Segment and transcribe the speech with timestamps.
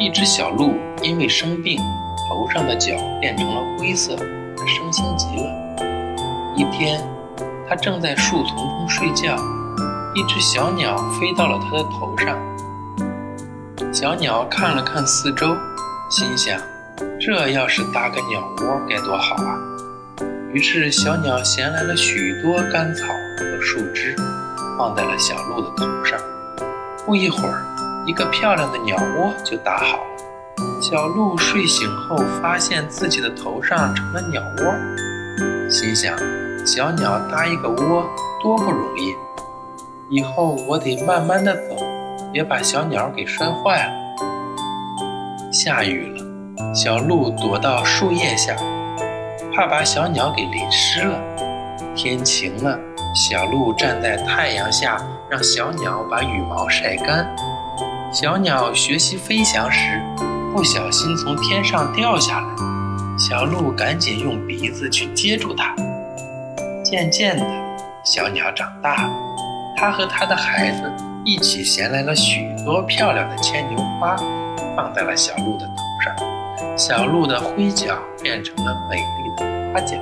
[0.00, 1.78] 一只小鹿因为生病，
[2.26, 4.16] 头上的角变成了灰色，
[4.56, 5.76] 它伤心极了。
[6.56, 7.06] 一天，
[7.68, 9.36] 它正在树丛中睡觉，
[10.14, 12.34] 一只小鸟飞到了它的头上。
[13.92, 15.54] 小鸟看了看四周，
[16.10, 16.58] 心想：
[17.20, 19.54] 这要是搭个鸟窝该多好啊！
[20.54, 23.04] 于是，小鸟衔来了许多干草
[23.36, 24.16] 和树枝，
[24.78, 26.18] 放在了小鹿的头上。
[27.04, 27.62] 不一会儿，
[28.10, 30.82] 一个漂亮的鸟窝就搭好了。
[30.82, 36.18] 小鹿睡醒后，发现自己的头上成了鸟窝，心想：
[36.66, 38.04] 小鸟搭一个窝
[38.42, 39.14] 多不容易，
[40.08, 41.76] 以后我得慢慢的走，
[42.32, 43.92] 别把小鸟给摔坏了。
[45.52, 48.56] 下雨了，小鹿躲到树叶下。
[49.54, 51.16] 怕把小鸟给淋湿了。
[51.94, 52.76] 天晴了，
[53.14, 57.24] 小鹿站在太阳下，让小鸟把羽毛晒干。
[58.12, 60.02] 小鸟学习飞翔时，
[60.52, 62.48] 不小心从天上掉下来，
[63.16, 65.72] 小鹿赶紧用鼻子去接住它。
[66.82, 67.46] 渐渐的，
[68.04, 69.12] 小鸟长大了，
[69.76, 70.92] 它和它的孩子
[71.24, 74.16] 一起衔来了许多漂亮的牵牛花，
[74.74, 76.76] 放在了小鹿的头上。
[76.76, 79.72] 小鹿的灰角变成了美丽的。
[79.72, 79.96] 花脚。